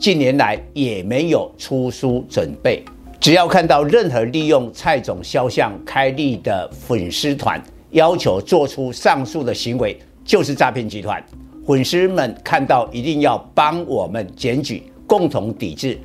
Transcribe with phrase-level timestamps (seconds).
[0.00, 2.82] 近年来也没有出书准备。
[3.20, 11.22] 只要看到任何利用蔡总肖像开立的粉丝团，要求做出上述的行为，就是诈骗集团。
[11.66, 15.98] 粉丝们看到一定要帮我们检举，共同抵制。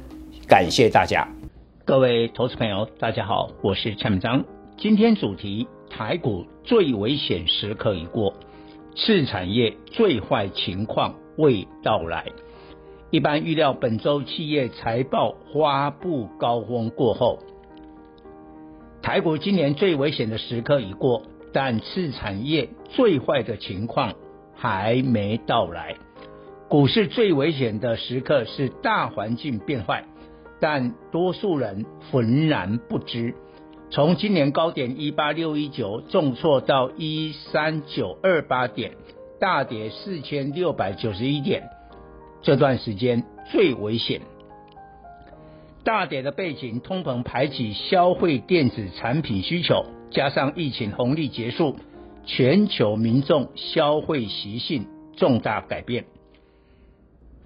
[0.46, 1.26] 感谢大家。
[1.86, 4.44] 各位投资朋友，大家好，我是蔡明章。
[4.77, 8.34] 今天主题：台股最危险时刻已过，
[8.98, 12.26] 次产业最坏情况未到来。
[13.16, 17.40] 一般预料，本周企业财报发布高峰过后，
[19.02, 21.21] 台股今年最危险的时刻已过，
[21.54, 24.16] 但次产业最坏的情况
[24.54, 25.96] 还没到来。
[26.68, 30.04] 股市最危险的时刻是大环境变坏。
[30.60, 33.34] 但多数人浑然不知，
[33.91, 38.91] 从今年高点一八六一九重挫到一三九二八点，
[39.40, 41.70] 大跌四千六百九十一点，
[42.46, 44.21] 这段时间最危险。
[45.84, 51.76] 大跌的背景，通膨排挤消费电子产品需求，加上疫情红利结束，
[52.24, 54.85] 全球民众消费习性
[55.18, 56.05] 重大改变。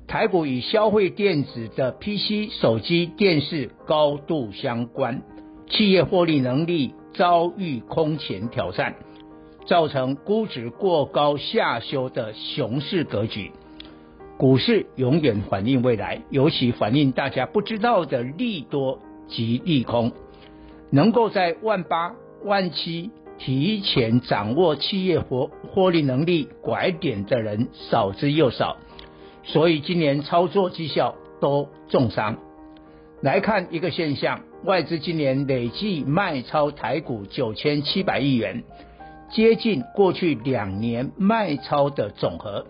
[0.06, 5.22] 台股与消费电子的 PC、手机、电视高度相关，
[5.70, 8.96] 企业获利能力遭遇空前挑战，
[9.66, 13.54] 造成估值过高下修的熊市格局。
[14.40, 20.14] 股市永远反映未来，尤其反映大家不知道的利多及利空。
[20.92, 22.16] 能够在万八、
[22.46, 28.78] 万七提前掌握企业获获利能力拐点的人少之又少。
[29.44, 32.38] 所以今年操作绩效都重伤。
[33.22, 38.64] 来看一个现象，外资今年累计卖超台股九千七百亿元，
[39.30, 42.66] 接近过去两年卖超的总和。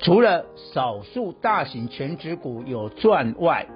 [0.00, 3.66] 除了少数大型全值股有赚外，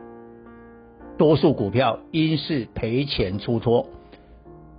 [1.19, 3.89] 多数股票因是赔钱出脱。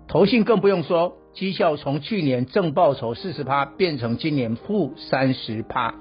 [0.07, 5.95] 投信更不用说，绩效从去年正报酬四十趴变成今年负三十趴。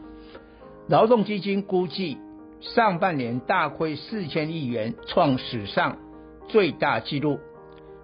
[0.89, 2.19] 劳动基金估计，
[2.61, 5.99] 上半年大亏四千亿元，创史上
[6.49, 7.39] 最大纪录。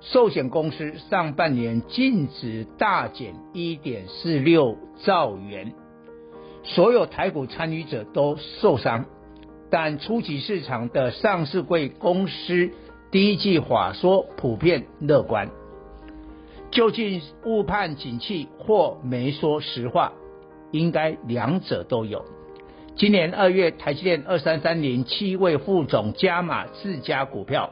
[0.00, 5.72] 寿险公司上半年净值大减一点四六兆元，
[6.64, 9.06] 所有台股参与者都受伤。
[9.70, 12.70] 但初级市场的上市柜公司
[13.10, 15.50] 第一季法说普遍乐观。
[16.70, 20.12] 究竟误判景气或没说实话？
[20.70, 22.24] 应该两者都有。
[22.94, 27.70] 今年二月，台积电二三三零七位副总加码自家股票，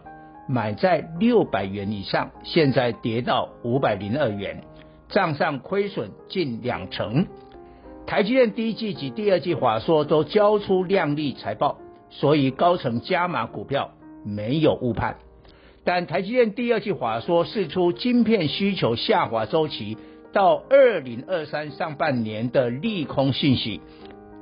[0.49, 4.63] 买在六百元以上，现在跌到五百零二元，
[5.09, 7.27] 账上亏损近两成。
[8.07, 11.79] 台积电第一季及第二季法说都交出亮丽财报，
[12.09, 13.91] 所以高层加码股票
[14.25, 15.17] 没有误判。
[15.83, 19.97] 但台积电第二季法说释出晶片需求下滑周期
[20.33, 23.81] 到二零二三上半年的利空信息。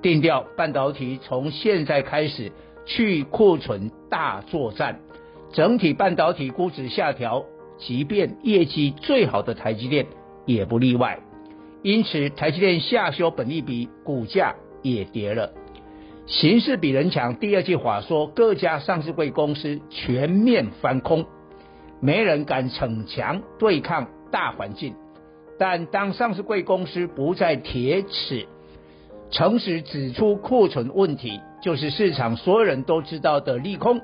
[0.02, 2.52] 定调半导体从现在开始
[2.84, 5.00] 去库存大作战，
[5.54, 7.46] 整体半导体估值下调，
[7.78, 10.06] 即便业绩最好的台积电
[10.44, 11.18] 也不例外。
[11.84, 15.52] 因此，台积电下修本益比，股价也跌了。
[16.26, 21.26] 形势比人强，第二季话说各家上市柜公司全面翻空，
[22.00, 24.94] 没人敢逞强对抗大环境。
[25.58, 28.46] 但当上市柜公司不再铁齿。
[29.30, 34.00] 诚实指出库存问题，就是市场所有人都知道的利空。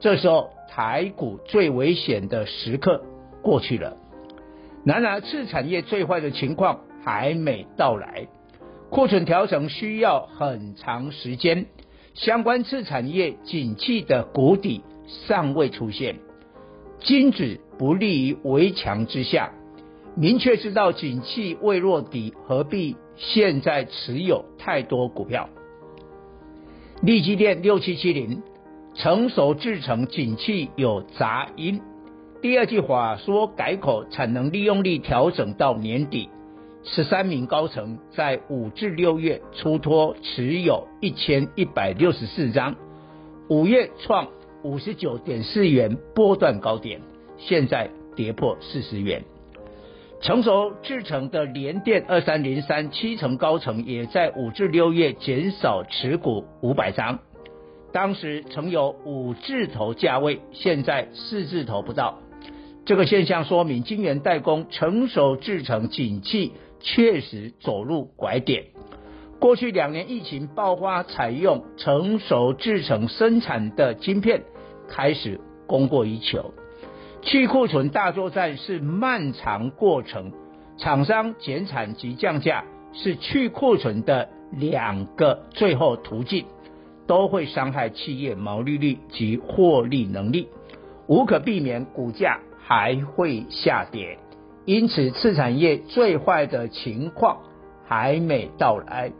[0.00, 3.02] 这时候台股最危险的时刻
[3.42, 3.96] 过去了。
[4.88, 8.26] 然而次产业最坏的情况还没到来，
[8.88, 11.66] 库存调整需要很长时间，
[12.14, 16.16] 相关次产业景气的谷底尚未出现，
[17.00, 19.52] 金子不立于围墙之下。
[20.16, 25.50] 明确知道景气未落底，何必现在持有太多股票？
[27.02, 28.42] 力积电六七七零，
[28.94, 31.82] 成熟制成景气有杂音。
[32.40, 36.28] 第二句话说改口，产能利用率调整到年底，
[36.84, 42.76] 十三名高层在五至六月出脱持有一千一百六十四张，
[43.48, 44.28] 五月创
[44.62, 47.00] 五十九点四元波段高点，
[47.38, 49.24] 现在跌破四十元。
[50.20, 57.18] 成熟制成的联电二三零三七成高层也在五至六月减少持股五百张，
[57.92, 62.20] 当时曾有五字头价位，现在四字头不到。
[62.88, 68.64] 这个现象说明晶圆代工成熟制程景气确实走入拐点。
[69.38, 74.44] 过去两年疫情爆发，采用成熟制程生产的晶片
[74.88, 76.54] 开始供过于求。
[77.20, 80.32] 去库存大作战是漫长过程，
[80.78, 82.64] 厂商减产及降价
[82.94, 86.46] 是去库存的两个最后途径，
[87.06, 90.48] 都会伤害企业毛利率及获利能力，
[91.08, 94.18] 无可避免，股价还会下跌。
[94.66, 97.38] 因此，次产业最坏的情况
[97.86, 99.10] 还没到来。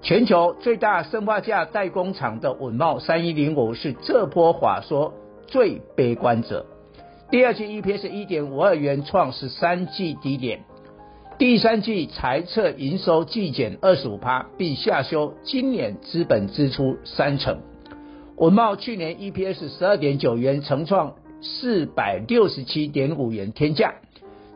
[0.00, 5.12] 全球最大生化价代工厂的稳懋三一零五是这波法说
[5.46, 6.64] 最悲观者。
[7.30, 10.60] 第二季 EPS 一点五二元，创十三季低点。
[11.38, 17.58] 第三季财测营收季减二十五趴，并下修今年资本支出三成。
[18.36, 23.94] 文茂去年 EPS 十二点九元，成创四百六十七点五元天价。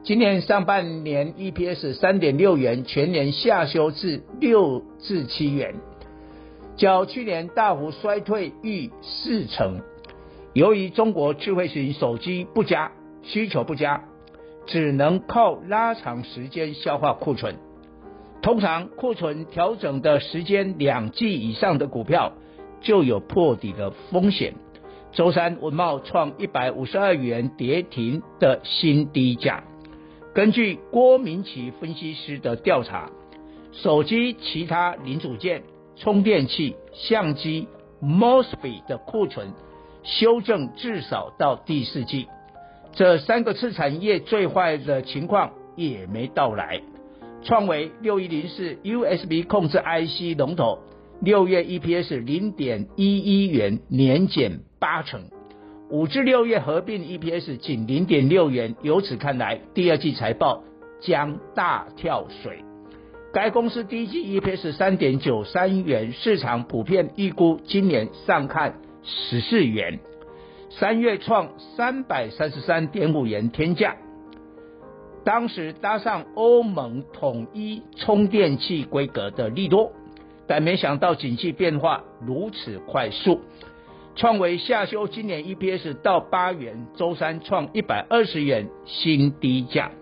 [0.02, 5.76] 今年上半年 EPS 三点六元，全年下修至六至七元，
[6.76, 9.80] 较去年大幅衰退逾四成。
[10.52, 12.92] 由于中国智慧型手机不佳，
[13.22, 14.04] 需求不佳，
[14.66, 17.56] 只能靠拉长时间消化库存。
[18.42, 22.34] 通常库存调整的时间两季以上的股票
[22.80, 24.54] 就有破底的风险。
[25.12, 29.64] 周三文茂创一百五十二元跌停的新低价。
[30.34, 33.10] 根据郭明奇分析师的调查，
[33.72, 35.62] 手机其他零组件、
[35.96, 37.66] 充电器、相机、
[38.02, 39.52] Mosfet 的库存。
[40.02, 42.26] 修正至少到第四季，
[42.94, 46.80] 这三个次产业最坏的情况也没到来。
[47.42, 50.78] 创维六一零四 USB 控制 IC 龙头，
[51.22, 55.24] 六月 EPS 零点一一元，年减八成。
[55.90, 60.64] 五至六月合并 EPS 仅零点六元，由此看来，第二季财报
[60.98, 62.64] 将大跳水。
[63.34, 68.80] 该公司第一季 EPS 三点九三元，市场普遍预估今年上看。
[69.02, 69.98] 十四元，
[70.70, 73.96] 三月创三百三十三点五元天价，
[75.24, 79.92] 当时搭上欧盟统一充电器规格的利多，
[80.50, 83.40] 但没想到景气变化如此快速，
[84.16, 89.92] 创维下修今年 EPS 到八元，周三创一百二十元新低价。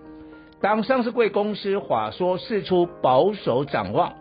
[0.63, 4.15] 当上市贵公司法说释出保守展望，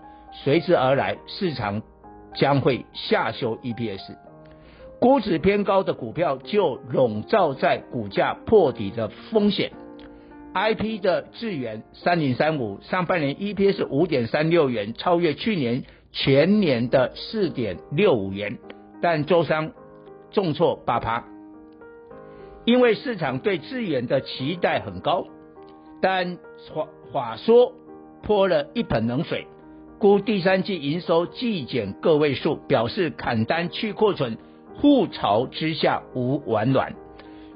[0.43, 1.81] 随之而来，市场
[2.35, 4.17] 将会下修 EPS。
[4.99, 9.71] 估值偏高的股票就笼罩在股价破底的风险。
[10.53, 18.57] IP 的智原三零三五上半年 EPS 五点三六元，超越去年全年的四点六五元，
[19.01, 19.73] 但周三
[20.31, 21.25] 重挫八趴，
[22.65, 25.25] 因为市场对智源的期待很高，
[26.01, 26.37] 但
[26.73, 27.73] 话话说
[28.23, 29.47] 泼了一盆冷水，
[29.99, 34.37] 估第三季营收季减个位数，表示砍单去库存。
[34.79, 36.93] 覆巢之下无完卵，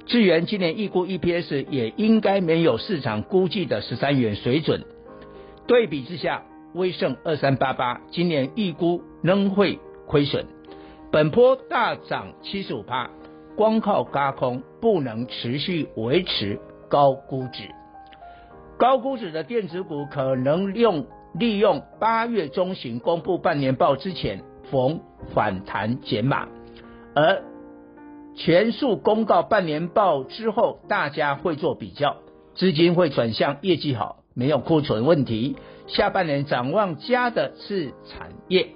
[0.08, 4.84] 智源今年预估 EPS 也应该没有市场估计的十三元水准。
[5.68, 10.46] 对比之下，威盛二三八八今年预估仍会亏损。
[11.12, 13.10] 本波大涨七十五趴，
[13.56, 16.60] 光靠轧空不能持续维持
[16.90, 17.70] 高估值。
[18.78, 25.02] 高估值的电子股可能用利用八月中旬公布半年报之前逢
[25.34, 26.48] 反弹减码。
[27.14, 27.44] 而
[28.36, 32.16] 全数公告半年报之后，大家会做比较，
[32.56, 35.58] 资金会转向业绩好、没有库存问题、
[35.88, 38.68] 下半年展望佳的次产业。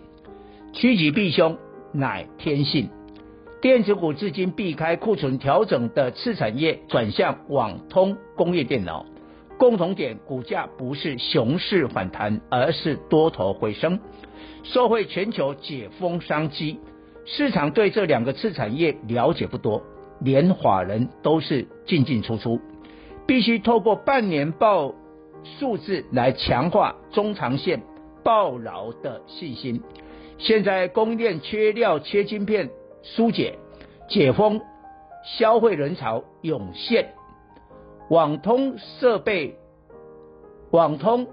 [0.74, 1.58] 趋吉避凶
[1.94, 2.90] 乃天性，
[3.62, 9.06] 电子股资金避开库存调整的次产业，转向网通、工业电脑。
[9.58, 14.02] 共同点，股价不是熊市反弹，而是多头回升，
[14.64, 16.80] 受惠全球解封商机。
[17.24, 19.82] 市场对这两个次产业了解不多，
[20.20, 22.60] 连法人都是进进出出，
[23.26, 24.94] 必须透过半年报
[25.60, 27.82] 数字来强化中长线
[28.24, 29.82] 抱牢的信心。
[30.38, 32.70] 现在供应链缺料、缺晶片
[33.02, 33.58] 疏解，
[34.10, 34.60] 解封，
[35.38, 37.14] 消费人潮涌现，
[38.10, 39.56] 网通设备、
[40.72, 41.28] 网通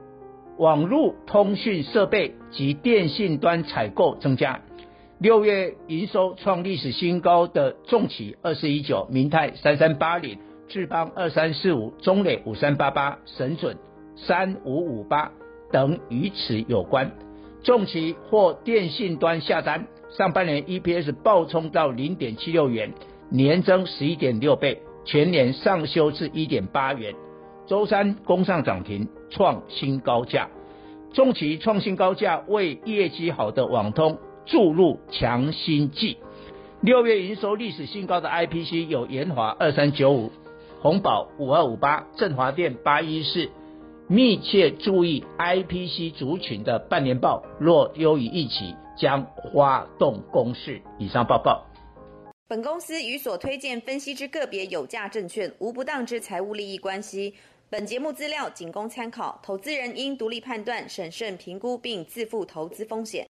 [0.58, 4.60] 网络通讯设备及电信端采购增加。
[5.18, 10.38] 六月营收创历史新高的重企二四一九、明泰三三八零、
[10.68, 13.76] 智邦二三四五、中磊五三八八、神准
[14.26, 15.32] 三五五八
[15.70, 17.12] 等与此有关。
[17.62, 22.92] 重企或电信端下单，上半年 EPS 暴冲到零点七六元，
[23.30, 27.14] 年增十一点六倍，全年上修至一点八元。
[27.68, 30.48] 周三攻上涨停，创新高价。
[31.12, 36.16] 重企创新高价，为业绩好的网通注入强心剂。
[36.80, 40.32] 六月营收历史新高的 IPC 有研华二三九五、
[40.80, 43.50] 宏宝五二五八、振华电八一四。
[44.12, 50.82] 密切注意 IPC 族群的半年报，若优于预期，将发动攻势。
[50.98, 51.64] 以上报告。
[52.46, 57.32] 本公司与所推荐分析之个别有价证券无不当之财务利益关系。
[57.70, 63.26] 本节目资料仅供参考，投资人应独立判断、审慎评估并自负投资风险。